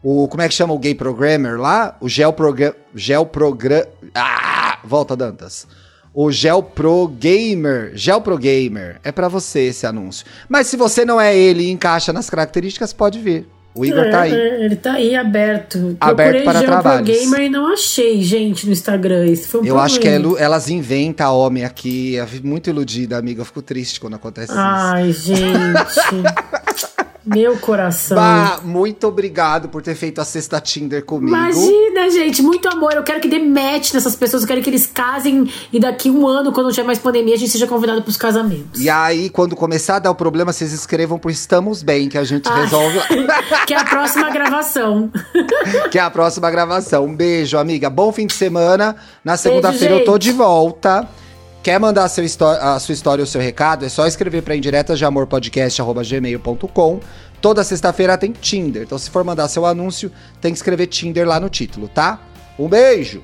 O, 0.00 0.28
como 0.28 0.42
é 0.42 0.48
que 0.48 0.54
chama 0.54 0.72
o 0.72 0.78
gay 0.78 0.94
programmer 0.94 1.60
lá? 1.60 1.96
O 2.00 2.08
gel 2.08 2.32
program... 2.32 2.72
Gel 2.94 3.26
program... 3.26 3.84
Ah! 4.14 4.78
Volta, 4.84 5.16
Dantas. 5.16 5.66
O 6.14 6.30
Gel 6.30 6.62
Pro 6.62 7.08
Gamer. 7.08 7.92
Gel 7.94 8.20
Pro 8.20 8.38
Gamer. 8.38 9.00
É 9.02 9.10
pra 9.10 9.28
você 9.28 9.62
esse 9.62 9.86
anúncio. 9.86 10.24
Mas 10.48 10.68
se 10.68 10.76
você 10.76 11.04
não 11.04 11.20
é 11.20 11.36
ele 11.36 11.64
e 11.64 11.70
encaixa 11.70 12.12
nas 12.12 12.30
características, 12.30 12.92
pode 12.92 13.18
vir. 13.18 13.46
O 13.78 13.84
Igor 13.84 14.04
É, 14.04 14.10
tá 14.10 14.20
aí. 14.22 14.32
é, 14.32 14.64
Ele 14.64 14.76
tá 14.76 14.92
aí 14.94 15.14
aberto. 15.14 15.96
Aberto 16.00 16.42
para 16.44 16.52
Gel 16.58 16.62
Pro 16.62 16.80
trabalhos. 16.82 17.08
Gamer 17.20 17.40
e 17.42 17.48
não 17.48 17.72
achei, 17.72 18.22
gente, 18.22 18.66
no 18.66 18.72
Instagram. 18.72 19.26
Isso 19.26 19.48
foi 19.48 19.60
um 19.60 19.64
Eu 19.64 19.78
acho 19.78 20.00
que 20.00 20.08
elu- 20.08 20.36
elas 20.36 20.68
inventam 20.68 21.32
homem 21.36 21.64
aqui. 21.64 22.16
É 22.18 22.26
muito 22.42 22.68
iludida, 22.70 23.16
amiga. 23.16 23.40
Eu 23.42 23.44
fico 23.44 23.62
triste 23.62 24.00
quando 24.00 24.14
acontece 24.14 24.50
isso. 24.50 24.60
Ai, 24.60 25.12
gente. 25.12 25.38
Meu 27.34 27.56
coração. 27.58 28.16
Bah, 28.16 28.60
muito 28.64 29.06
obrigado 29.06 29.68
por 29.68 29.82
ter 29.82 29.94
feito 29.94 30.20
a 30.20 30.24
sexta 30.24 30.60
Tinder 30.60 31.04
comigo. 31.04 31.28
Imagina, 31.36 32.10
gente, 32.10 32.42
muito 32.42 32.68
amor. 32.68 32.92
Eu 32.94 33.02
quero 33.02 33.20
que 33.20 33.28
dê 33.28 33.38
match 33.38 33.92
nessas 33.92 34.16
pessoas. 34.16 34.42
Eu 34.42 34.48
quero 34.48 34.62
que 34.62 34.70
eles 34.70 34.86
casem 34.86 35.50
e 35.72 35.78
daqui 35.78 36.10
um 36.10 36.26
ano, 36.26 36.52
quando 36.52 36.66
não 36.66 36.72
tiver 36.72 36.86
mais 36.86 36.98
pandemia, 36.98 37.34
a 37.34 37.38
gente 37.38 37.50
seja 37.50 37.66
convidado 37.66 38.02
pros 38.02 38.16
casamentos. 38.16 38.80
E 38.80 38.88
aí, 38.88 39.28
quando 39.30 39.54
começar 39.54 39.96
a 39.96 39.98
dar 39.98 40.10
o 40.10 40.14
problema, 40.14 40.52
vocês 40.52 40.72
escrevam 40.72 41.18
pro 41.18 41.30
Estamos 41.30 41.82
Bem, 41.82 42.08
que 42.08 42.16
a 42.18 42.24
gente 42.24 42.48
Ah. 42.48 42.54
resolve 42.62 42.98
que 43.66 43.74
é 43.74 43.78
a 43.78 43.84
próxima 43.84 44.30
gravação. 44.30 45.10
que 45.90 45.98
é 45.98 46.02
a 46.02 46.10
próxima 46.10 46.50
gravação. 46.50 47.04
Um 47.04 47.14
beijo, 47.14 47.58
amiga. 47.58 47.90
Bom 47.90 48.12
fim 48.12 48.26
de 48.26 48.34
semana. 48.34 48.96
Na 49.24 49.36
segunda-feira 49.36 49.94
eu 49.96 50.04
tô 50.04 50.16
de 50.18 50.32
volta. 50.32 51.08
Quer 51.68 51.78
mandar 51.78 52.08
seu 52.08 52.24
a 52.62 52.78
sua 52.80 52.94
história 52.94 53.22
ou 53.22 53.26
seu 53.26 53.42
recado? 53.42 53.84
É 53.84 53.90
só 53.90 54.06
escrever 54.06 54.40
pra 54.40 54.56
indiretas 54.56 54.98
de 54.98 55.04
amor 55.04 55.26
podcast@gmail.com. 55.26 57.00
Toda 57.42 57.62
sexta-feira 57.62 58.16
tem 58.16 58.32
Tinder. 58.32 58.84
Então, 58.84 58.96
se 58.96 59.10
for 59.10 59.22
mandar 59.22 59.48
seu 59.48 59.66
anúncio, 59.66 60.10
tem 60.40 60.50
que 60.50 60.56
escrever 60.56 60.86
Tinder 60.86 61.28
lá 61.28 61.38
no 61.38 61.50
título, 61.50 61.86
tá? 61.86 62.22
Um 62.58 62.70
beijo! 62.70 63.22